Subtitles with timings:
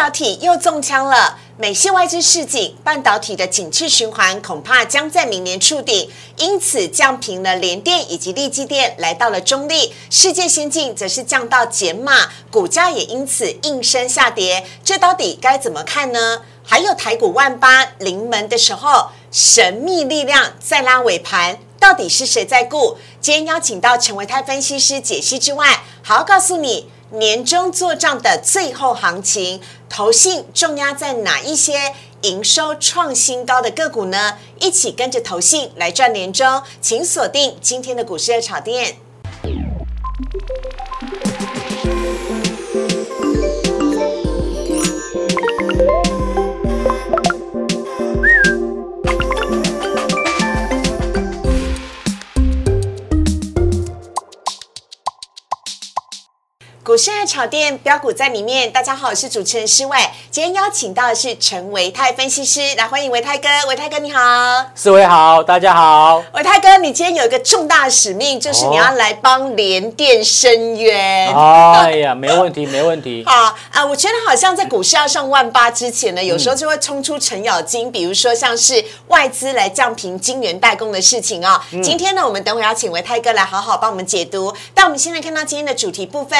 [0.00, 1.36] 导体又中枪了。
[1.58, 9.92] 美系外资市井，半导体的景气循环恐怕将在明年触顶，因此降平了联电以及力基电，来到了中立。
[10.08, 14.64] 世界先进则是降到减码，股价也因此应声下跌。
[14.82, 16.40] 这到底该怎么看呢？
[16.64, 22.96] 还有台股万八临门的时候，神秘力量在拉尾盘，到底是谁在顾？
[23.20, 26.88] 今天邀请到陈维泰分析师解析之外，还要告诉你。
[27.12, 29.60] 年终做账的最后行情，
[29.90, 31.92] 投信重压在哪一些
[32.22, 34.38] 营收创新高的个股呢？
[34.60, 38.96] 一起跟着投信来赚年终，请锁定今天的股市热炒店。
[56.90, 59.96] 股市爱炒店标股在里面，大家好，我是主持人施伟。
[60.28, 63.48] 今天邀请到的是陈维泰分析师，来欢迎维泰哥。
[63.68, 64.20] 维泰哥你好，
[64.74, 66.20] 四位好，大家好。
[66.34, 71.32] 维泰哥，你今天有一个重大的使命，就是你要来帮联电伸冤。
[71.32, 73.22] 哎呀， 没问题，没问题。
[73.24, 81.64] 好啊，我觉得好像在股市要上万八之前呢，有时候就会冲出程咬金，比如说像是外资来降平金元代工的事情啊。
[81.84, 84.52] 今天呢，我们等会要请维泰哥来好好帮我们解读。
[84.74, 86.36] 但我们现在看到今天的主题部分。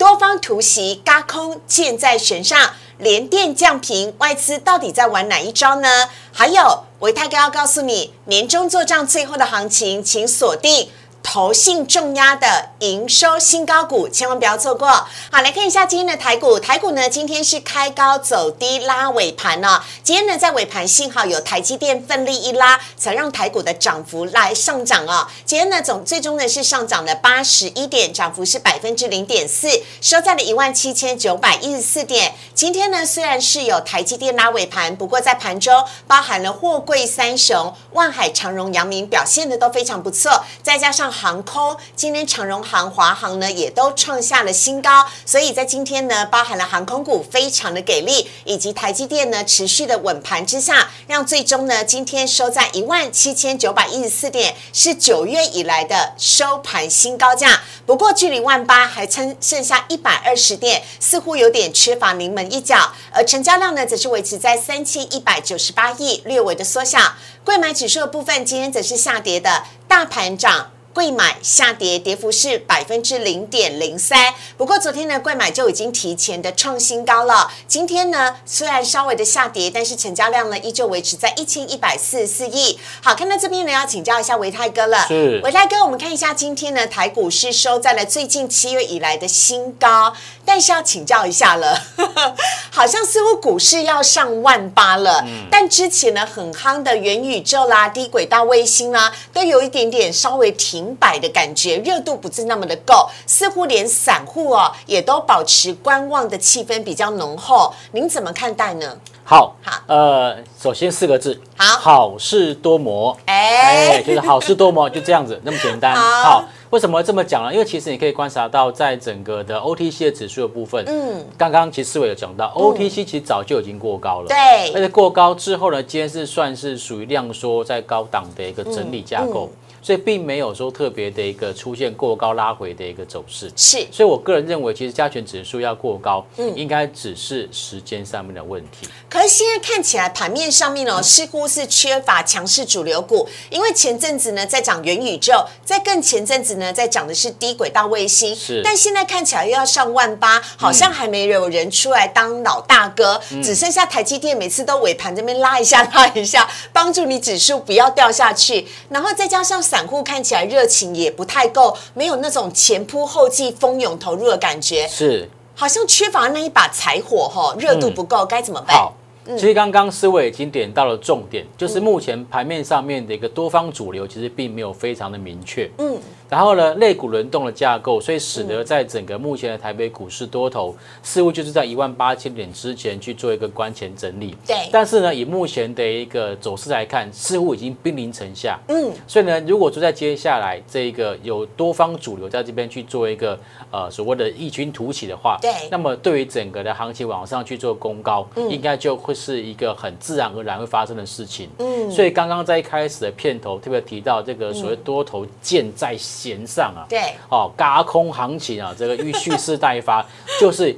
[0.00, 6.08] 多方突袭，嘎空箭在弦上，连电降频，外资到底在玩哪一招呢？
[6.32, 10.88] 还有维泰哥要告诉你，年终做账最后的行情，请锁定。
[11.22, 14.88] 投信重压的营收新高股，千万不要错过。
[14.88, 16.58] 好，来看一下今天的台股。
[16.58, 19.82] 台股呢，今天是开高走低，拉尾盘呢。
[20.02, 25.30] 今天呢，在尾盘幸好有台积电奋力一拉，才让台股的涨幅来上涨啊。
[25.44, 29.68] 今天呢，总最终呢是上涨了八十一点，涨幅是百分之零点四，
[30.00, 32.34] 收在了一万七千九百一十四点。
[32.54, 41.09] 今天呢，虽然是有台积电拉尾盘，不过在盘中包含了货柜三雄、万海、长荣、阳明表现的都非常不错，再加上。
[41.10, 57.60] 航空今天长荣航、华航呢也都创下了新高，所以在今天呢，包含了航空股非常的给力，以及台积电呢持续的稳盘之下，让最终呢今天收在一万七千九百一十四点，是九月以来的收盘新高价。
[57.84, 62.92] 不过距离万八还剩剩下一百二十点，似乎有点缺乏临门一脚。
[63.12, 67.00] 而成交量呢，则是维持在三千一百九十八亿，略微的缩小。
[67.44, 70.70] 贵买指数的部分，今天则是下跌的，大盘涨。
[70.92, 74.34] 贵买下跌，跌幅是百分之零点零三。
[74.56, 77.50] 不过昨天呢，贵买就已经提前的创新高了。
[77.68, 82.78] 今天呢，虽然稍微的下跌，但是成交量呢依旧维持在一千一百四十四亿。
[83.02, 85.06] 好，看到这边呢，要请教一下维泰哥了。
[85.06, 90.12] 是，维泰哥，我们看一下今天呢，台股是收在了最近七月以来的新高。
[90.44, 91.80] 但是要请教一下了，
[92.70, 95.22] 好像似乎股市要上万八了。
[95.24, 95.46] 嗯。
[95.48, 103.08] 但之前呢，很夯的元宇宙啦、低轨道卫星啦，都有一点点稍微停摆的感觉，热度不是那么的够。
[103.26, 107.72] 似乎连散户哦，也都保持观望的气氛比较浓厚。
[107.92, 108.96] 您怎么看待呢？
[109.24, 113.16] 好，好，呃，首先四个字，好，好事多磨。
[113.26, 115.94] 哎，就是好事多磨，就这样子，那么简单。
[115.94, 116.44] 好。
[116.70, 117.52] 为什么这么讲呢？
[117.52, 129.50] 因为其实你可以观察到，在整个的 OTC 的指数的部分，嗯，刚刚其实思维有讲到，OTC 其实早就已经过高了，对，而且过高之后呢，今天是算是属于量缩在高档的一个整理架构。
[129.82, 133.86] 所以并没有说特别的一个出现过高拉回的一个走势，是。
[133.90, 138.86] 所以我个人认为，其实加权指数要过高，嗯，应该只是时间上面的问题。
[139.08, 148.60] 可是现在看起来盘面上面哦，似乎是缺乏强势主流股，因为前阵子呢在讲元宇宙，在更前阵子呢在讲的是低轨道卫星，是。
[148.62, 159.60] 但现在看起来又要上万八，好像还没有人出来当老大哥，只剩下台积电每次都尾盘这边拉一下拉一下，帮助你指数不要掉下去，然后再加上。
[159.70, 165.30] 散户看起来热情也不太够，没有那种前仆后继、蜂拥投入的感觉，是。
[165.54, 168.76] 好像缺乏那一把柴火哈，热度不够，该怎么办？
[168.76, 168.94] 好，
[169.26, 175.70] 其实刚刚思维已经点到了重点，就是目前盘面上面的一个多方主流，其实并没有非常的明确。
[175.78, 175.96] 嗯。
[176.28, 180.72] 然后呢，类股轮动的架构，所以使得在整个目前的台北股市多头，
[181.02, 184.36] 似乎就是在一万八千点之前去做一个关前整理。
[184.46, 184.56] 对。
[184.70, 188.58] 但是呢，以目前的一个走势来看，似乎已经兵临城下。
[188.68, 188.92] 嗯。
[189.08, 193.36] 所以呢，如果说在接下来这一个有多方主流在这边去做一个
[193.72, 195.52] 呃所谓的异军突起的话，对。
[195.68, 201.48] 那么对于整个的行情往上去做攻高，应该就会是一个很自然而然会发生的事情。
[201.58, 201.90] 嗯。
[201.90, 205.96] 所以刚刚在一开始的片头特别提到这个所谓多头箭在。
[206.00, 210.04] 弦上啊，对，哦，嘎空行情啊，这个欲蓄势待发，
[210.40, 210.74] 就是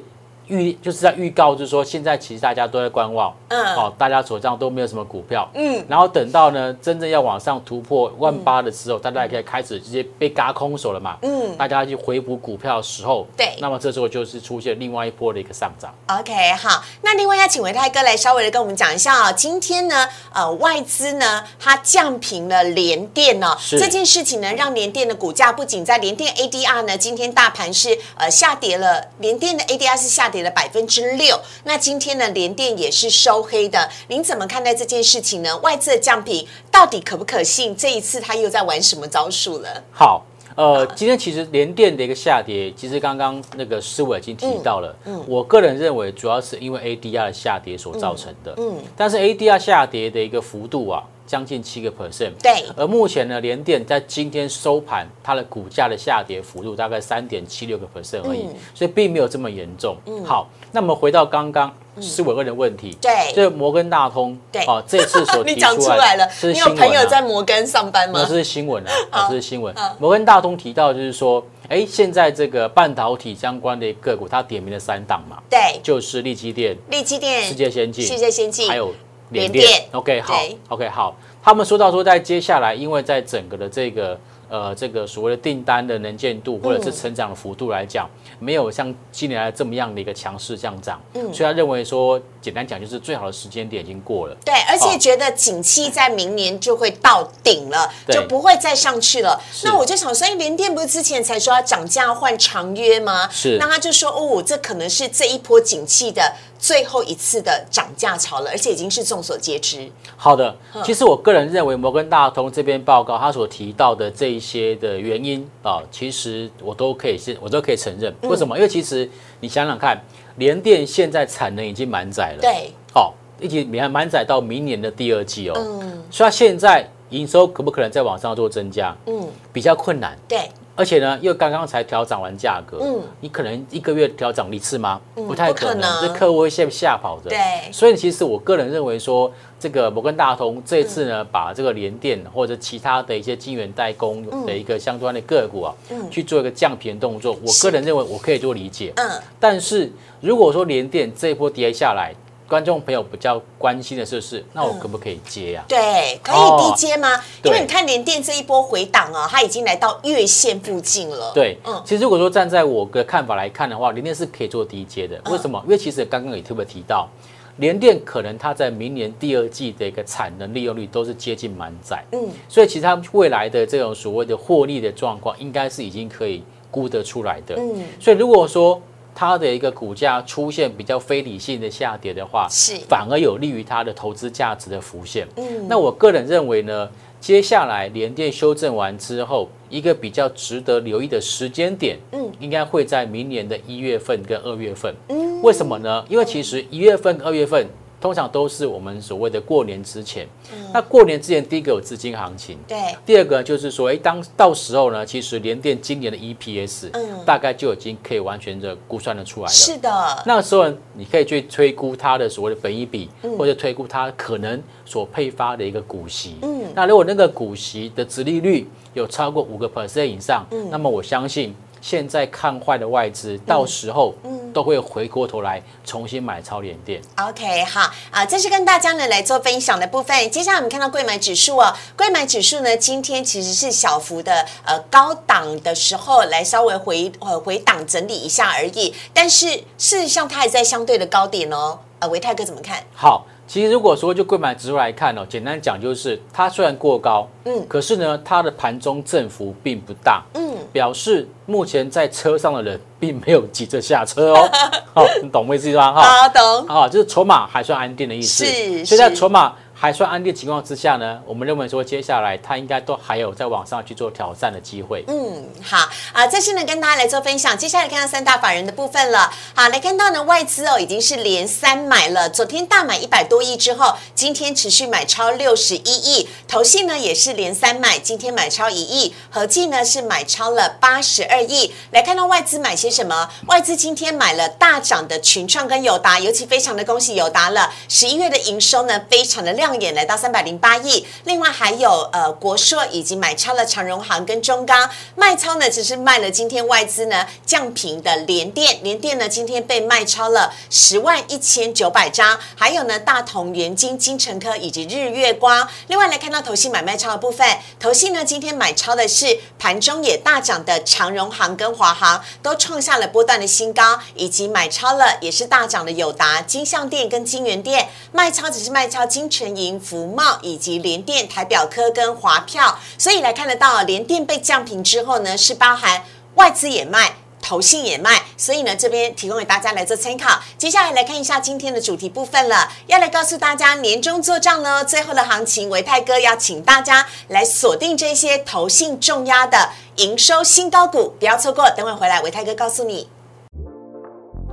[0.52, 3.62] 预就是在预告，就是说现在其实大家都在观望，嗯。
[3.74, 13.56] 哦，大家手上都没有什么股票，嗯，然后等到呢真正要往上突破万八的时候，大家也可以开始直接被嘎空手了嘛，嗯，大家去回补股票的时候，对。
[13.60, 15.92] 那么这时候就是出现另外一波的一个上涨。
[16.08, 23.78] OK，好，那另外要请维泰哥来稍微的跟我们讲一下啊、今天呢，呃，外资呢它降平了联电哦，是。
[23.78, 35.56] 这件事情呢，让联电的股价不仅在联电 ADR 呢，今天大盘是呃下跌了，联电的 ADR 是下跌了百分之六，那今天呢，联电也是收黑的，您怎么看待这件事情呢？
[35.58, 37.74] 外资的降平到底可不可信？
[37.76, 39.82] 这一次他又在玩什么招数了？
[39.90, 40.24] 好，
[40.54, 44.94] 呃，今天其实联电的一个下跌，其实刚刚那个思伟已经提到了。
[45.06, 48.54] 嗯我个人认为主要是因为 ADR 的下跌所造成的。
[48.58, 52.30] 嗯，但是 ADR 下跌的一个幅度啊，将近七个 percent。
[52.42, 52.62] 对。
[52.76, 58.44] 而目前呢，联电在今天收盘，它的股价的下跌幅度大概三点七六个 percent 而已，
[58.74, 59.96] 所以并没有这么严重。
[60.26, 63.32] 好，那么回到刚刚思伟问的问题，对。
[63.34, 64.62] 这摩根大通，对。
[64.66, 66.80] 哦，这次所 提你讲出来了，你有这是新闻啊。
[66.84, 68.20] 朋友在摩根上班吗？
[68.22, 68.34] 那这？
[68.34, 69.74] 是新闻啊，啊这是新闻。
[69.98, 78.92] 摩根大通提到就是说，哎，现在这个半导体相关的个股，它点名了三档嘛，对，就是利基电、利基电、世界先进、世界先进，还有
[79.32, 79.88] 联联电电。
[79.92, 81.16] OK，好，OK，好。
[81.42, 84.16] 他们说到说，在接下来，因为在整个的这个
[84.48, 88.08] 呃这个所谓的订单的能见度或者是成长的幅度来讲，
[88.38, 91.00] 没有像今年来这么样的一个强势上涨，
[91.32, 94.36] 所以他认为说，简单讲就是最好的时间点已经过了。
[94.44, 99.40] 对，而且哦觉得景气在明年就会到顶了，对就不会再上去了。
[99.64, 103.28] 那我就想说，哎，联电不是之前才说要涨价换长约吗？
[103.32, 106.32] 是那他就说，哦，这可能是这一波景气的
[106.62, 109.90] 最后一次的涨价潮了，而且已经是众所皆知。
[110.16, 118.14] 好的，其实我个人认为摩根大通这边报告他所提到的这一些的原因啊，其实我都可以是，我都可以承认。
[118.22, 118.56] 为什么？
[118.56, 119.10] 因为其实
[119.40, 120.00] 你想想看，
[120.36, 128.96] 联电现在产能已经满载了，，对，好，一直满满载到明年的第二季哦，嗯所以它现在营收可不可能再往上做增加？
[129.06, 130.16] 嗯，比较困难。
[130.28, 133.00] 对，而且呢，又刚刚才调涨完价格，嗯。
[133.20, 135.00] 你可能一个月调涨一次吗？
[135.14, 137.30] 不太可能能，这客户会先吓跑的。
[137.30, 137.38] 对。
[137.70, 139.30] 所以其实我个人认为说，
[139.60, 145.74] 这个摩根大通这次呢，把这个联电或者其他的一些晶圆代工的一个相关的个股啊，
[146.10, 148.92] 去做一个降频动作，我个人认为我可以做理解。
[148.96, 152.14] 嗯，但是如果说联电这一波跌下来，
[152.52, 155.64] 观众朋友比较关心的就是，那我可不可以接啊？
[155.66, 157.14] 对，可以哦低接吗？
[157.42, 161.32] 因对为你看联电这一波回档啊，它已经来到月线附近了。
[161.32, 165.18] 对，嗯其实如果说站在我的看法来看的话，联电是可以做低阶的。
[165.30, 165.58] 为什么？
[165.64, 167.08] 因为其实刚刚也特别提到，
[167.56, 177.54] 联电可能它在明年第二季的一个产能利用率都是接近满载，嗯，所以其实它未来的这种所谓的获利的状况，应该是已经可以估得出来的。
[177.56, 178.78] 嗯，所以如果说
[179.14, 185.26] 它的一个股价出现比较非理性的下跌的话，是反而有利于它的投资价值的浮现。
[185.36, 186.88] 嗯那我个人认为呢，
[187.20, 194.94] 接下来联电修正完之后，一个比较值得留意的时间点，嗯应该会在明年的一月份跟二月份。
[195.08, 196.04] 嗯，为什么呢？
[196.08, 197.66] 因为其实一月份、二月份。
[198.02, 200.26] 通常都是我们所谓的过年之前，
[200.74, 202.76] 那过年之前，第一个有资金行情，对，
[203.06, 207.12] 第二个就是说，哎，当到时候呢，其实联电今年的 EPS，嗯。
[207.24, 209.52] 大概就已经可以完全的估算的出来了。
[209.52, 209.88] 是的，
[210.26, 213.38] 那时候你可以去推估它的所谓的本益比，嗯。
[213.38, 216.34] 或者推估它可能所配发的一个股息。
[216.42, 220.68] 嗯，那如果那个股息的殖利率有超过五个 percent 以上，嗯。
[220.68, 227.02] 那么我相信现在看坏的外资，到时候嗯都会回过头来重新买超联电。
[227.18, 230.30] OK，好啊，这是跟大家呢来做分享的部分。
[230.30, 241.78] 接下来我们看到贵买指数哦，贵买指数呢今天其实是小幅的呃高档的时候来稍微回呃回档整理一下而已，但是事实上它还在相对的高点哦。
[241.98, 242.82] 呃，维泰哥怎么看？
[242.92, 254.50] 好，其实如果说就贵买指数来看哦，简单讲就是它虽然过高，嗯可是呢它的盘中振幅并不大，嗯，表示目前在车上的人并没有急着下车哦。
[254.94, 255.92] 好，你懂我意思吗？
[255.92, 256.66] 哈，好懂。
[256.66, 258.44] 啊，就是筹码还算安定的意思。
[258.44, 265.04] 是所以在是筹码还算安定情况之下呢，我们认为说接下来它应该都还有在往上去做挑战的机会。
[265.08, 265.76] 嗯，好
[266.12, 267.58] 啊，这是呢跟大家来做分享。
[267.58, 269.32] 接下来看到三大法人的部分了。
[269.56, 276.28] 好，来看到呢外资哦已经是连三买了，昨天大买一百多亿之后，今天持续买超六十一亿。
[276.46, 281.74] 投信呢也是连三买，今天买超一亿，合计呢是买超了八十二亿。
[281.90, 283.28] 来看到外资买些什么？
[283.46, 291.06] 外资今天买了大涨的群创跟友达，尤其非常的恭喜友达了，十一月的营收呢非常的亮上演，来到三百零八亿。
[291.24, 305.66] 另外还有呃国硕以及买超了长荣行跟中钢，卖超呢只是卖了今天外资呢降平的联电，联电呢今天被卖超了十万一千九百张，还有呢大同、元金、金城科以及日月光。
[305.86, 307.46] 另外来看到投信买卖超的部分，
[307.80, 326.04] 投信呢今天买超的是盘中也大涨的长荣行跟华航，都创下了波段的新高，以及买超了也是大涨的友达、金相店跟金源店，卖超只是卖超金城银、福茂以及联电、台表科跟华票，所以来看得到联电被降平之后呢，是包含
[326.34, 327.14] 外资也卖。
[327.44, 330.40] 投信也卖，所以呢，这边提供给大家来做参考。
[330.56, 341.68] 接下来来看一下今天的主题部分了，要来告诉大家年终做账呢，最后的行情，维泰哥要请大家来锁定这些投信重压的营收新高股，不要错过。
[341.70, 343.08] 等会回来，维泰哥告诉你。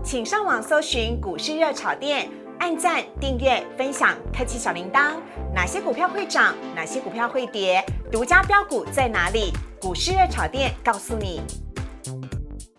[0.03, 5.13] 请上网搜寻股市热炒店，按赞、订阅、分享，开启小铃铛。
[5.55, 6.53] 哪些股票会涨？
[6.75, 7.83] 哪些股票会跌？
[8.11, 9.53] 独家标股在哪里？
[9.79, 11.41] 股市热炒店告诉你。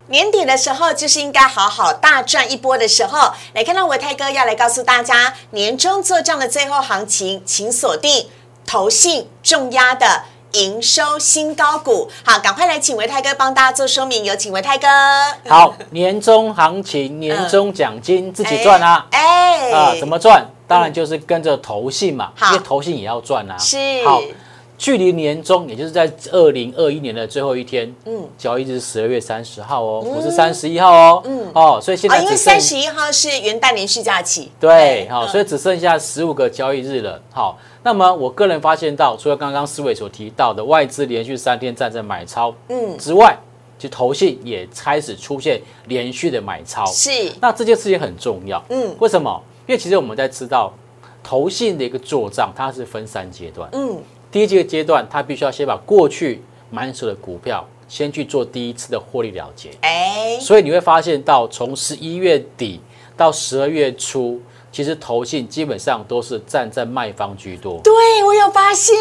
[0.09, 3.33] 年底的时候，就是应该好好大赚一波的时候。
[3.55, 8.29] 来看到维泰哥要来告诉大家，年终做账的最后行情，请锁定
[8.67, 12.11] 投信重压的营收新高股。
[12.25, 14.87] 好，赶快来请维泰哥帮大家做说明，有请维泰哥。
[15.49, 19.07] 好，年终行情、年终奖金自己赚啊！
[19.11, 20.47] 哎，啊，怎么赚？
[20.67, 23.59] 当然就是跟着投信嘛，好因为投信也要赚啊。
[23.59, 23.77] 是
[24.07, 24.21] 好，
[24.81, 34.51] 距离年终，也就是在二零二一年的最后一天，嗯嗯，交易日是十二月三十号哦，不是三十一号哦，嗯嗯，哦，所以现啊，因为三十一号是元旦连续假期。
[34.59, 37.21] 对，好，嗯所以只剩下十五个交易日了。
[37.31, 43.37] 好，那么我个人发现到，除了刚刚思伟所提到的外资连续三天站在买超，嗯嗯之外，
[43.79, 46.87] 就投信也开始出现连续的买超。
[46.87, 49.43] 是，那这件事情很重要，嗯嗯，为什么？
[49.67, 50.73] 因为其实我们在知道
[51.23, 53.69] 投信的一个做账，它是分三阶段。
[53.73, 53.99] 嗯，
[54.31, 59.71] 第一个阶段，他必须要先把过去满手的股票先去做第一次的获利了结。
[59.81, 62.81] 哎，所以你会发现到从十一月底
[63.17, 67.81] 到十二月初，其实投信基本上都是站在卖方居多。
[67.83, 67.93] 对
[68.25, 68.97] 我有发现，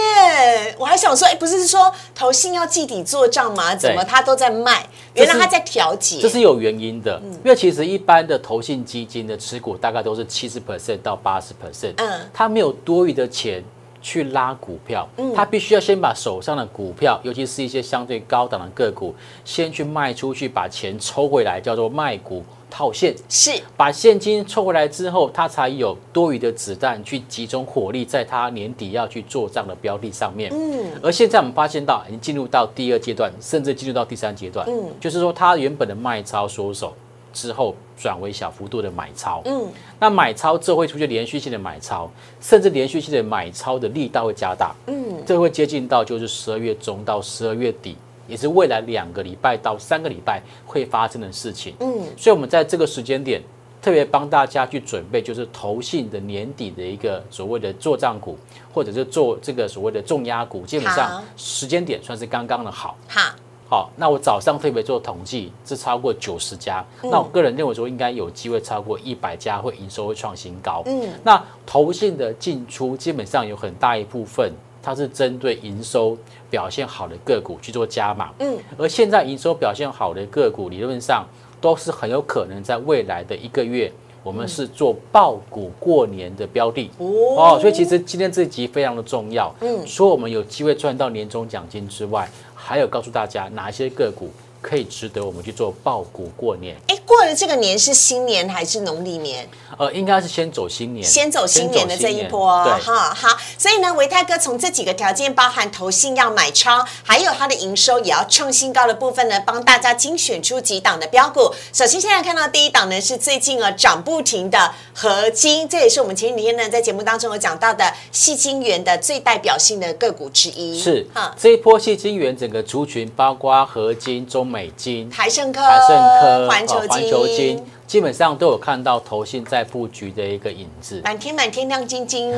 [0.80, 3.76] 我还想说，哎，不是说投信要季底做账吗？
[3.76, 4.88] 怎么他都在卖？
[5.14, 6.20] 原来他在调节。
[6.20, 13.64] 这是有原因的，因为其实一般的投信基金的持股大概都是七十 percent 到八十 percent，嗯他没有多余的钱
[14.02, 19.14] 去拉股票，他必须要先把手上的股票，尤其是一些相对高档的个股，
[19.44, 23.16] 先去卖出去，把钱抽回来，叫做卖股套现。
[23.28, 30.52] 是把现金抽回来之后，他才有多余的子弹去集中火力在他年底要去做账的标的上面。
[30.54, 34.66] 嗯，而现在我们发现到，已经进入到第二阶段，甚至进入到第三阶段。
[34.68, 36.94] 嗯嗯，就是说他原本的卖超缩手
[37.34, 39.42] 之后，转为小幅度的买超。
[39.46, 39.68] 嗯，
[40.00, 42.10] 那买超之后会出现连续性的买超，
[42.42, 44.76] 甚至连续性的买超的力道会加大。
[44.88, 47.96] 嗯，这会接近到就是十二月中到十二月底，
[48.28, 51.76] 也是未来两个礼拜到三个礼拜会发生的事情。
[51.80, 53.42] 嗯，所以我们在这个时间点
[53.82, 58.38] 特别帮大家去准备，就是投信的年底的一个所谓的做账股，
[58.74, 62.98] 或者是做这个所谓的重压股，基本上时间点算是刚刚的好。
[63.08, 63.22] 好，
[63.70, 66.84] 好，那我早上特别做统计，是超过九十家。
[67.04, 70.82] 那我个人认为说，应该有机会超过一百家，会营收会创新高。
[70.88, 76.18] 嗯，那投信的进出基本上有很大一部分，它是针对营收
[76.50, 78.32] 表现好的个股去做加码。
[78.40, 81.24] 嗯，而现在营收表现好的个股，理论上
[81.62, 83.92] 都是很有可能在未来的一个月，
[84.24, 86.90] 我们是做爆股过年的标的。
[86.98, 87.06] 哦
[87.38, 89.54] 哦，所以其实今天这一集非常的重要。
[89.60, 92.28] 嗯嗯，除了我们有机会赚到年终奖金之外，
[92.70, 96.76] 还有告诉大家哪一些个股可以值得我们去做爆股过年。
[96.88, 99.48] 哎，过了这个年是新年还是农历年？
[99.78, 111.54] 呃，应该是先走新年，先走新年的这一波，对，哈好，所以呢，维泰哥从这几个条件，包含投信要买超，还有它的营收也要创新高的部分呢，帮大家精选出几档的标股。
[111.72, 120.78] 首先，现在看到第一档呢是最近啊涨不停的合金，这也是我们前几天呢在节目当中有讲到的细金元的最代表性的个股之一。
[120.78, 131.02] 是哈，这一波细金元整个族群，包括合金、中美金、台盛科、台盛科、环球球金，基本上都有看到投信在布局的一个影子。
[131.04, 132.34] 满天满天亮晶晶。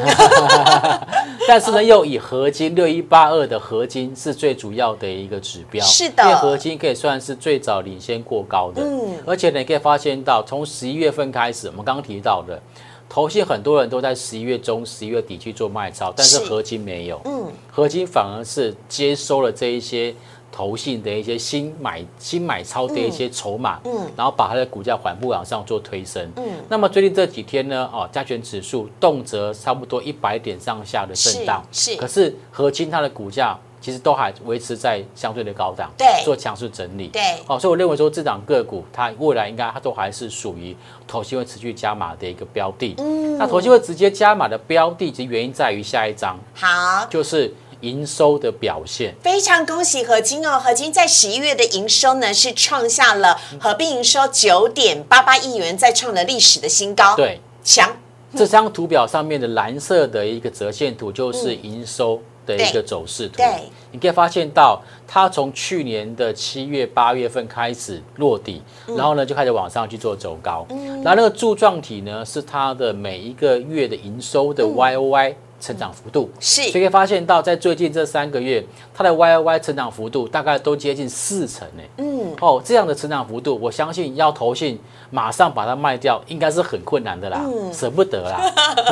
[1.47, 5.83] 但是呢，又以合金六一八二的合金是最主要的一个指标。
[5.85, 8.83] 是的因为合金可以算是最早领先过高的。
[8.83, 12.61] 嗯而且，你可以发现到，从十一月份开始，我们刚刚提到的。
[13.09, 17.19] 投信很多人都在十一月中、十一月底去做卖超，但是是合金没有。
[17.25, 20.15] 嗯，合金反而是接收了这一些
[20.51, 40.75] 投信的一些新买新买超的一些筹码，嗯，然后把它的股价缓步往上做推升，嗯，那么最近这几天呢，哦，加权指数动辄差不多一百点上下的震荡，是，可是合金它的股价其实都还维持在相对的高档，对，做强势整理，对，哦，所以我认为说这档个股它未来应该它都还是属于
[41.07, 47.53] 投信会持续加码的一个标的，嗯，那投信会直接加码的标的，其实原因在于下一章，好，就是。
[47.81, 50.59] 营收的表现非常恭喜合金哦！
[50.59, 57.15] 合金在十一月的营收呢是创下了合并营收九点八八亿元，再创了历史的新高。
[57.15, 57.89] 对，强。
[58.35, 63.35] 这张图表上面的蓝色的一个折线图就是营收的一个走势图。
[63.37, 70.65] 对，你可以发现到它从去年的七月八月份开始落底，然后呢就开始往上去做走高。
[70.69, 75.35] 然后那个柱状体呢是它的每一个月的营收的 Y O Y。
[75.61, 76.29] 成长幅度。
[76.41, 78.61] 是，所以可以发现到，在最近这三个月，
[78.93, 81.83] 它的 Y O Y 成长幅度大概都接近四成呢。
[81.97, 84.77] 嗯，哦，这样的成长幅度，我相信要投信
[85.11, 87.39] 马上把它卖掉，应该是很困难的啦，
[87.71, 88.41] 舍不得啦。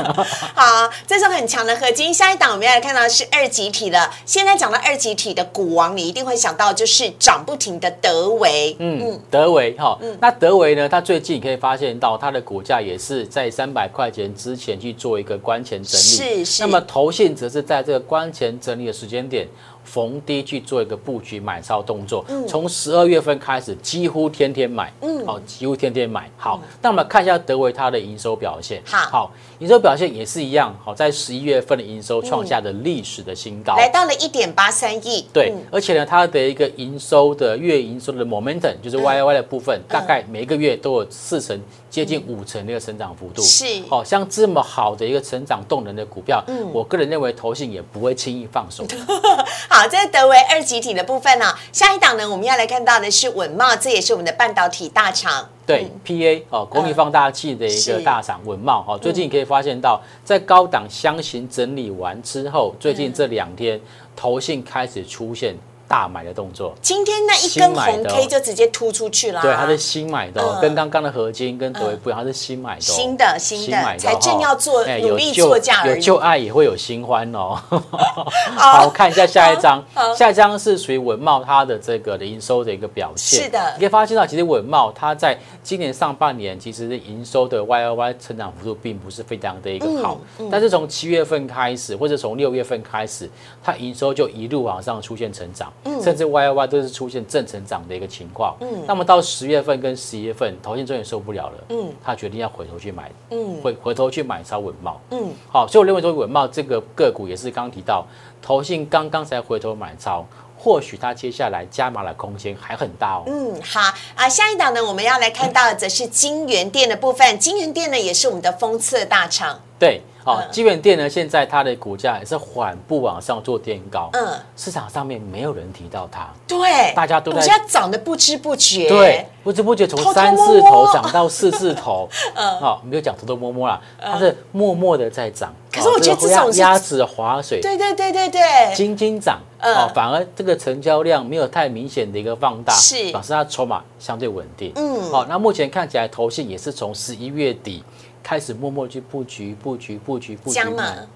[0.53, 2.13] 好，这是很强的合金。
[2.13, 4.11] 下一档我们要来看到是二级体了。
[4.25, 8.75] 现在讲到二级体的股王，你一定会想到就是涨不停的德维。
[8.79, 10.87] 嗯，德维哈，那德维呢？
[10.87, 16.43] 它最近可以发现到它的股价也是在三百块钱之前去做一个关前整理。
[16.43, 16.61] 是。
[16.61, 19.47] 那么投信则是在这个关前整理的时间点。
[19.91, 26.29] 逢低去做一个布局买超动作，从十二月份开始几乎天天买，嗯，好，几乎天天买。
[26.37, 28.83] 好，那我们看一下德维它的营收表现。
[28.85, 35.25] 好，营收表现也是一样，好，在十一月份的营收创下的历史的新高，来到了一点八三亿。
[35.33, 43.41] 对，而且呢，它的一个营收的月营收的 momentum 就是 Y Y 的部分，大概每一个月都有四成接近五成的一个成长幅度。
[43.41, 48.85] 是，哦像这么好的一个成长动能的股票，嗯我个人认为投信也不会轻易放手。
[49.69, 51.53] 好，这是德维二级体的部分呢。
[51.71, 55.49] 下一档呢，我们要来看到的是稳茂，这也是我们的半导体大厂。
[55.65, 58.97] 对，PA 哦，国民放大器的一个大厂稳茂哦。
[58.97, 63.79] 最近你可以发现到，在高档箱型整理完之后，最近这两天
[64.15, 65.55] 投信开始出现。
[65.89, 69.41] 大买的动作，今天那一根红 K 就直接突出去了。
[69.41, 72.81] 对，它是新买的，跟刚刚的合金跟德威不一样，它是新买的。
[72.81, 77.59] 新的，新的，才正要做努力做价有旧爱也会有新欢哦。
[78.55, 79.83] 好，看一下下一张，
[80.15, 83.43] 下一张是属于文茂它的这个的营收的一个表现。
[83.43, 90.19] 是的，你可以发现到，其实文茂它在今年上半年其实营收的 Y O Y 成长幅度并不是非常的一个好，
[90.51, 93.27] 但是从七月份开始，或者从六月份开始，
[93.63, 95.73] 它营收就一路往上出现成长。
[96.01, 98.55] 甚至 Y Y 都是出现正成长的一个情况。
[98.59, 101.63] 嗯，那么到十月份跟十一月份，投信终于受不了了。
[101.69, 103.11] 嗯，他决定要回头去买。
[103.31, 104.99] 嗯，回回头去买超稳茂。
[105.11, 108.05] 嗯，好，所以我认为说稳茂这个个股也是刚刚提到，
[108.41, 110.25] 投信刚刚才回头买超，
[110.57, 113.23] 或许它接下来加码的空间还很大哦。
[113.27, 113.79] 嗯，好
[114.15, 117.39] 啊，下一档呢，我们要来看到的则是金源店的部分。
[117.39, 119.59] 金源店呢，也是我们的封测大厂。
[119.77, 120.01] 对。
[120.29, 124.09] 好，基本店呢，现在它的股价也是缓步往上做垫高。
[124.13, 126.29] 嗯，市场上面没有人提到它。
[126.47, 127.41] 对，大家都在。
[127.41, 128.87] 现在涨的不知不觉。
[128.87, 132.07] 对，不知不觉从三字头涨到四字头。
[132.35, 135.53] 嗯，好，没有讲偷偷摸摸啦，它是默默的在涨。
[135.71, 137.59] 可是我觉得这种鸭子划水。
[137.61, 138.41] 对对对对对。
[138.75, 139.39] 金金涨。
[139.61, 144.71] 哦，反而这个成交量没有太明显的一个放大，是表示它筹码相对稳定。
[144.75, 147.83] 嗯，好，那目前看起来投信也是从十一月底。
[148.29, 150.59] 开始默默去布局、布局、布局、布局，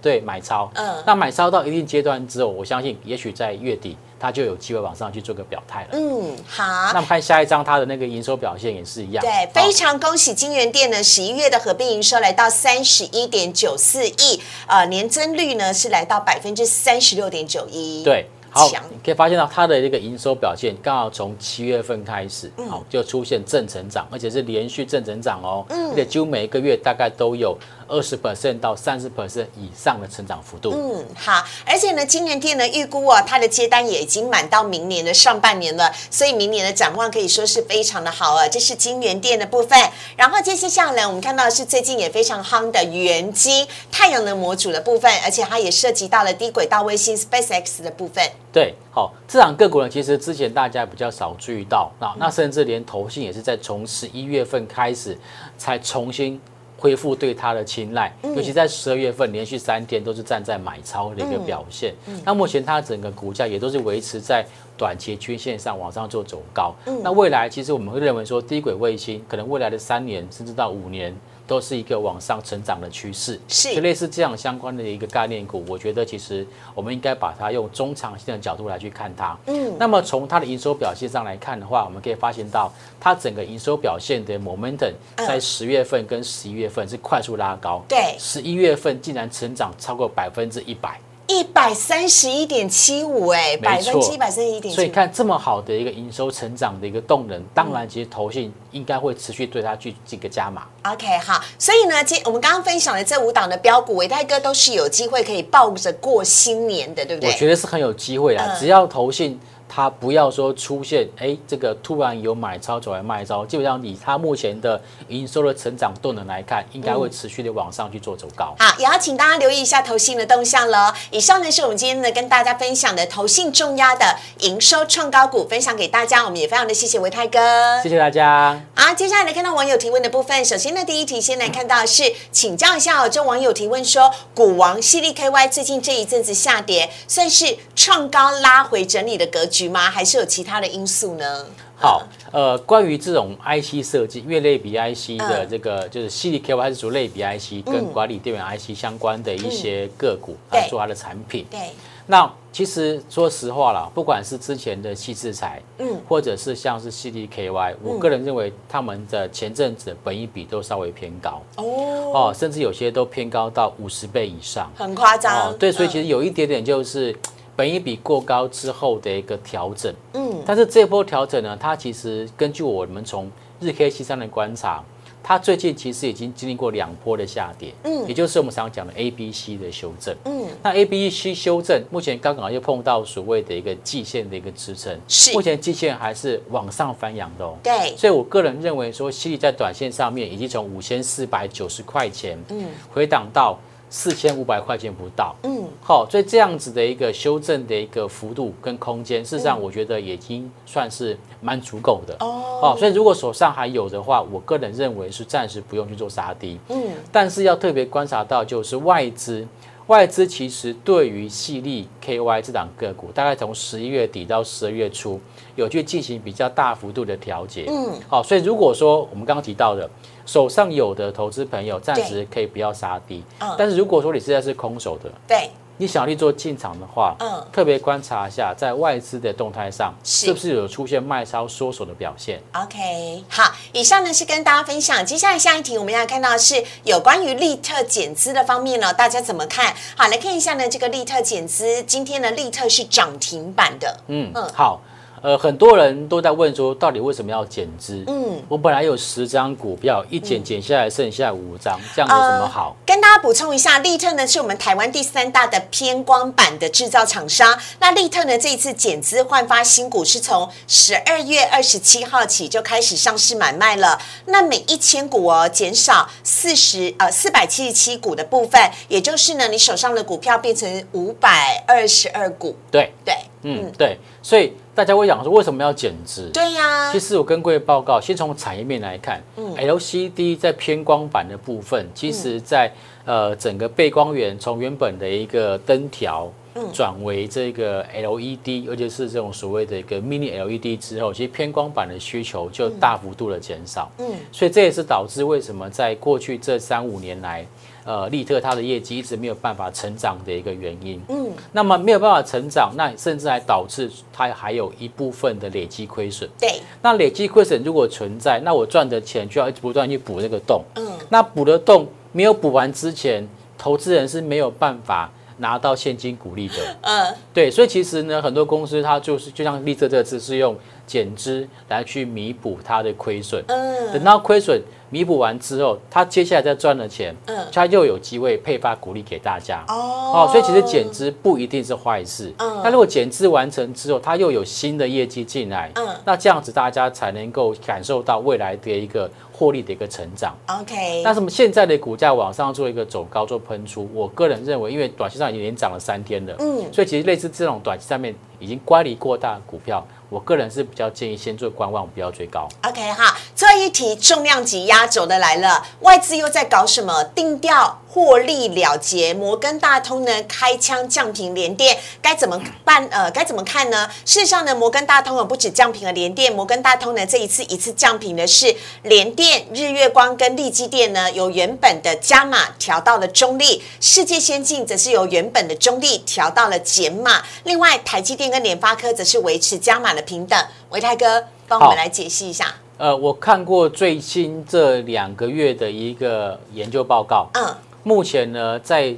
[0.02, 0.68] 对，买超。
[0.74, 5.90] 嗯，那买超到一定阶段之后，我相信也许在月底，它就有机会往上去做个表态了。
[5.92, 6.64] 嗯，好。
[6.66, 9.24] 那我们看下一张，它的那个营收表现也是一样。
[9.24, 18.04] 对，非常恭喜金源店呢，十一月的合并营收来到三十一点九四亿，呃，年增率呢是来到百分之三十六点九一。
[18.04, 18.26] 对。
[18.54, 30.72] 好，你可以发现到它的这个营收表现，刚好从七月份开始，好就出现正成长，而且是连续正成长哦，而且几乎每一个月大概都有二十 percent 到三十 percent 以上的成长幅度。
[30.74, 38.48] 嗯，好，而且呢，金源店呢预估啊，它的接单也已经满到明年的上半年了，所以明年的展望可以说是非常的好啊。
[38.48, 39.78] 这是金源店的部分，
[40.16, 48.24] 然后接下来我们看到的是最近也非常夯的元晶太阳能模组的部分，而且它也涉及到了低轨道卫星 SpaceX 的部分。
[48.52, 55.18] 对，好，这两个股呢，其实之前大家比较少注意到，那那甚至连投信也是在从十一月份开始
[55.58, 56.40] 才重新
[56.84, 61.94] 恢复对它的青睐，尤其在十二月份连续三天都是站在买超的一个表现。
[62.26, 64.46] 那目前它整个股价也都是维持在
[64.78, 66.76] 短期均线上往上做走高。
[67.02, 71.16] 那未来其实我们会认为说，低轨卫星可能未来的三年甚至到五年。
[71.54, 73.40] 都是一个往上成长的趋势。
[73.48, 79.38] 是就类似这样相关的一个概念股，我觉得其实我们应该把它用中长线的角度来去看它。
[79.46, 87.84] 嗯，那么从它的营收表现上来看的话，我们可以发现到它整个营收表现的 momentum 在十月份跟十一月份是快速拉高。
[87.88, 91.00] 对十一月份竟然成长超过百分之一百。
[91.28, 94.74] 一百三十一点七五，哎，百分之一百三十一点。
[94.74, 100.68] 所以看这么好的一个营收成长的一个动能，当然其实投信应该会持续对它去这个加码。
[100.84, 107.32] OK，好，所以呢，今我们刚刚分享的这五档的标股，伟泰哥都是有机会可以抱着过新年的，对不对？
[107.32, 109.40] 我觉得是很有机会啊，嗯只要投信
[109.76, 118.54] 它不要说出现哎这个突然有买超走来卖超，基本上以它目前的营收的成长动能来看，应该会持续的往上去做走高。
[118.60, 120.94] 好，也要请大家留意一下投信的动向了。
[121.10, 126.24] 以上呢是我们今天呢跟大家分享的投信重压的营收创高股，分享给大家。
[126.24, 127.82] 我们也非常的谢谢维泰哥。
[127.82, 128.62] 谢谢大家。
[128.76, 130.46] 好，接下来来看到网友提问的部分。
[130.46, 139.90] 首先呢，第一题先来看到的是，请教一下哦，这网友提问说，股王犀利 KY 最近这一阵子下跌，算是创高拉回整理的格局吗？
[139.90, 141.46] 还是有其他的因素呢？
[141.76, 145.48] 好，呃，关于这种 IC 设计，因为类比 IC 的嗯。
[145.50, 151.46] 这个就是犀利 KY 是主类比 IC 跟管理电源 IC 相关的一些个股对来做它的产品。
[151.52, 151.72] 对，
[152.08, 155.90] 那其实说实话啦，不管是之前的细制材，嗯。
[155.92, 161.42] 嗯，或者是像是 CDKY，我个人认为他们的前阵子的本益比都稍微偏高。
[161.58, 161.66] 哦，
[162.14, 164.72] 哦，甚至有些都偏高到五十倍以上。
[164.78, 165.50] 很夸张。
[165.50, 165.56] 哦。
[165.60, 167.14] 对，所以其实实有一点点就是
[167.56, 169.94] 本一比过高之后的一个调整。
[170.14, 174.84] 嗯，但是这波调整呢，它其实根据我们从日 K 线上的观察，
[175.22, 180.14] 它最近其实已经经历过两波的下跌，嗯也就是我们常讲的 A、B、C 的修正。
[180.26, 187.56] 嗯，那 A、B、C 修正，目前刚好又碰到所谓的一个季线的一个支撑，是目前季线还是往上翻扬的哦。
[187.64, 193.58] 对，所以我个人认为说，西利在短线上面已经从五千四百九十块钱，嗯回档到
[193.96, 202.16] 四千五百块钱不到，嗯，好，所以这样子的一个修正的一个幅度跟空间，事实上我觉得已经算是蛮足够的。
[202.20, 206.58] 哦哦，所以如果手上还有的话，我个人认为是暂时不用去做杀低。
[206.70, 209.48] 嗯，但是要特别观察到，就是外资，
[209.88, 215.20] 外资其实对于细粒 KY 这档个股，大概从十一月底到十二月初，
[215.56, 217.66] 有去进行比较大幅度的调节。
[217.68, 219.90] 嗯，好，所以如果说我们刚刚提到的，
[220.26, 223.22] 手上有的投资朋友暂时可以不要杀低。
[223.40, 235.06] 嗯，但是如果说你现在是空手的，对，你想要去做进场的话，嗯特别观察一下在外资的动态上，是是不是有出现卖超缩手的表现？OK，好，以上呢是跟大家分享。
[235.06, 239.76] 接下来下一题，我们要看到是有关于利特减资的方面呢，大家怎么看？
[239.96, 244.00] 好，来看一下呢，这个利特减资，今天呢，利特是涨停板的。
[244.08, 244.82] 嗯嗯，好，
[245.24, 248.04] 呃，很多人都在问说，到底为什么要减资？
[248.08, 252.76] 嗯，我本来有十张股票，一减减下来剩下五张，这样有什么好？
[252.86, 257.58] 跟大家补充一下，利特呢是我们台湾第三大的偏光板的制造厂商。
[257.80, 263.98] 那利特呢这一次减资换发新股是从十二月二十七号起就开始上市买卖了。
[264.26, 272.54] 那每一千股哦减少四十呃四百七十七股的部分，也就是呢你手上的股票变成五百二十二股。
[272.70, 276.30] 对，对，嗯，对，所以大家会想说，为什么要减值？
[276.34, 282.72] 对呀、其实我跟各位报告，先从产业面来看、l 嗯 c d 在偏光板的部分，其实在、
[283.06, 286.32] 呃整个背光源从原本的一个灯条。
[286.56, 293.92] 嗯转为这个 LED，而且是这种所谓的一个 Mini LED 之后，其实偏光板的需求就大幅度的减少。
[293.98, 297.44] 嗯所以这也是导致为什么在过去这三五年来，
[297.86, 301.02] 呃，利特它的业绩一直没有办法成长的一个原因。
[301.10, 306.30] 嗯，那么没有办法成长，那甚至还导致它还有一部分的累积亏损。
[306.40, 310.64] 对，那累积亏损如果存在，那我赚的钱就要不断去补那个洞。
[310.76, 315.12] 嗯那补的洞没有补完之前，投资人是没有办法
[315.44, 316.56] 拿到现金股利的。
[316.82, 320.56] 嗯对，所以其实呢，很多公司它就是就像利特这次是用
[320.88, 323.44] 减资来去弥补它的亏损。
[323.48, 329.64] 嗯等到亏损弥补完之后，它接下来再赚了钱，嗯，它又有机会配发股利给大家。
[329.68, 329.76] 哦
[330.14, 332.32] 哦，所以其实减资不一定是坏事。
[332.38, 339.10] 嗯那如果减资完成之后，它又有新的业绩进来，嗯那这样子大家才能够感受到未来的一个
[339.44, 340.34] 获利的一个成长。
[340.48, 352.46] OK，那什么现在的股价往上做一个走高做喷出，我个人认为，因为短期上已经连涨了三天了，嗯所以其实类似这种短期上面已经乖离过大股票，我个人是比较建议先做观望，不要追高。
[352.64, 357.06] OK 哈，最后一题重量级压轴的来了，外资又在搞什么？
[357.16, 362.86] 定调获利了结，摩根大通呢开枪降平连电，该怎么办？
[362.92, 363.90] 呃，该怎么看呢？
[364.04, 380.36] 事实上呢，摩根大通呢不止降平了连电，摩根大通呢这一次一次降平的是联电、日月光跟利基电呢，由原本的加码调到了中立，世界先进则是由原本的中立调到了减码，另外台积电跟联发科则是维持加码的平等。
[380.72, 382.48] 维泰哥帮我们好来解析一下。
[382.80, 388.96] 呃，我看过最新这两个月的一个研究报告，嗯，目前呢，在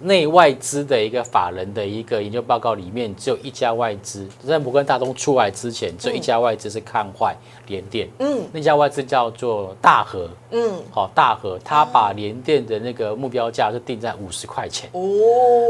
[0.00, 7.34] 内外资的一个法人的一个研究报告里面，只有一家外资，在摩根大通出来之前，只有一家外资是看坏
[7.66, 14.90] 联电，嗯，那家外资叫做大和，嗯，好、大和，他把联电的那个目标价是定在五十块钱。
[14.92, 15.00] 哦，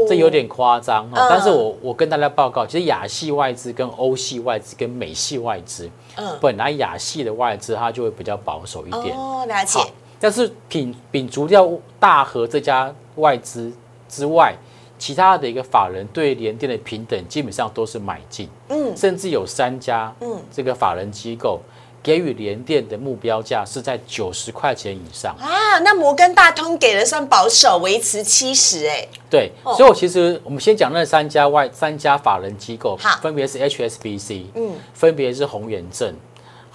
[0.07, 9.79] 这有点夸张哦嗯，但是我我跟大家报告，其实亚系外资跟欧系外资跟美系外资，嗯，本来亚系的外资它就会比较保守一点，哦，了解，
[10.19, 13.71] 但是摒摒除掉大和这家外资
[14.09, 14.55] 之外，
[14.99, 21.59] 其他的一个法人对联电的平等基本上都是买进，嗯甚至有三家嗯这个法人机构
[22.01, 25.35] 给予联电的目标价是在九十块钱以上。
[25.39, 36.13] 啊，那摩根大通给的算保守，维持七十，哎，对，哦所以我其实我们先讲那三家外三家法人机构好，分别是 HSBC，嗯，分别是宏远证，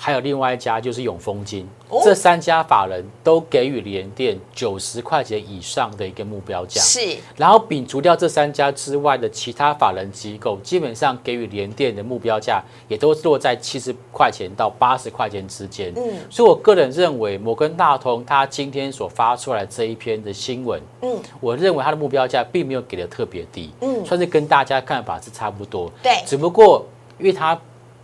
[0.05, 2.01] 还有另外一家就是永丰金，哦。
[2.05, 6.81] 这三家法人都给予联电九十块钱以上的一个目标价。
[6.81, 15.93] 是，然后摒除掉这三家之外的其他法人机构，基本上给予联电的目标价也都落在七十块钱到八十块钱之间。
[15.95, 16.03] 嗯。
[16.29, 24.05] 所以我个人认为，摩根大通他今天所发出来这一篇的新闻，嗯，我认为它的目标价并没有给的特别低，嗯。
[24.05, 25.89] 算是跟大家看法是差不多。
[26.03, 26.85] 对，只不过
[27.21, 27.57] 因为它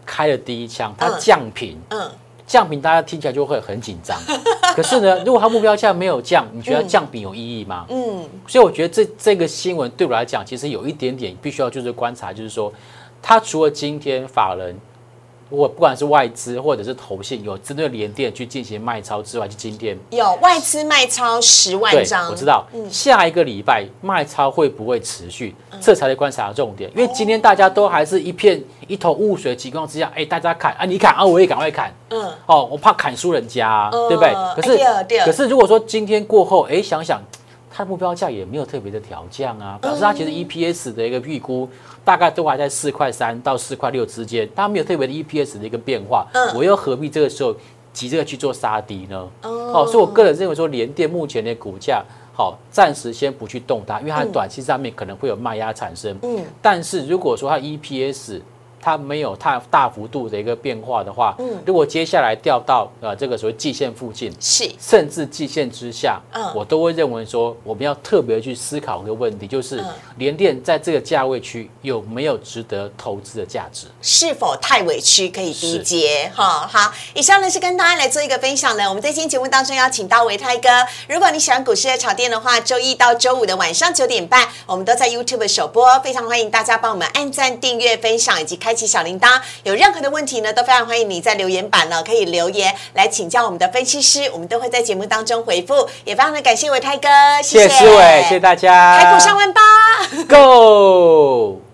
[0.09, 2.11] 开了第一枪，它嗯降频，嗯，
[2.47, 4.19] 降频大家听起来就会很紧张。
[4.75, 7.85] 可是呢，如果它目标价没有降，你觉得降频有意义吗？
[7.91, 12.73] 嗯，所以我觉得这这个新闻对我来讲，其实有一点点必须要就是观察，就是说，
[13.21, 14.75] 它除了今天法人，
[15.51, 26.91] 我不管是外资或者是投信有针对联电去进行卖超之外，就今天有外资卖超十万对张，我知道，下一个礼拜卖超会不会持续，这才是观察的重点。
[26.95, 31.93] 因为今天大家都还是一片一头雾水的情况之下，哎，大家砍啊，你砍啊，我也赶快砍。
[32.11, 34.35] 嗯，哦，我怕砍输人家、对不对？
[34.55, 37.23] 可是、可是如果说今天过后，哎，想想
[37.71, 41.69] 它的目标价也没有特别的调降啊，表示它其实 EPS 的一个预估
[42.09, 47.55] 大概都还在四块三到四块六之间，它没有特别的 EPS 的一个变化，嗯我又何必这个时候
[47.93, 49.29] 急着去做杀低呢？
[49.43, 52.03] 哦，所以我个人认为说，联电目前的股价。
[52.33, 56.17] 好，暂时先不去动它，因为它短期上面可能会有卖压产生。
[56.23, 58.41] 嗯，但是如果说它 EPS
[58.81, 69.87] 它没有太大幅度的一个变化的话，嗯如果接下来掉到呃这个所谓季线附近，是，甚至季线之下，嗯我都会认为说，我们要特别去思考一个问题，就是嗯
[70.17, 73.87] 联电在这个价位区有没有值得投资的价值？
[74.01, 76.31] 是否太委屈可以低接？
[76.35, 78.89] 哈，好，以上呢是跟大家来做一个分享呢。
[78.89, 80.69] 我们在今天节目当中邀请到维泰哥。
[81.09, 89.41] 如果你喜欢股市的炒店的话，周一到周五的晚上九点半，我们都在 YouTube 首播，非常欢迎大家帮我们按赞、订阅、分享以及开启小铃铛。
[89.63, 95.89] 有任何的问题呢，都非常欢迎你在留言板呢可以留言来请教我们的分析师，我们都会在节目当中回复。
[96.05, 97.09] 也非常的感谢伟泰哥，
[97.43, 99.61] 谢谢谢思伟，谢谢大家，台股上万八。
[100.29, 101.68] Go。